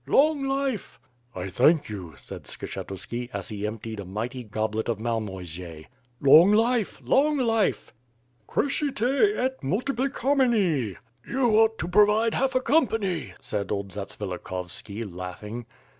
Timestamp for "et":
9.37-9.61